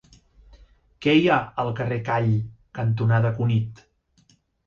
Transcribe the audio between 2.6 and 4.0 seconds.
cantonada Cunit?